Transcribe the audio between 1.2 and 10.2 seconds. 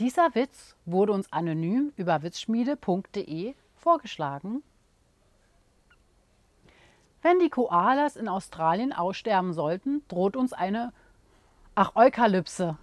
anonym über witzschmiede.de vorgeschlagen. Wenn die Koalas in Australien aussterben sollten,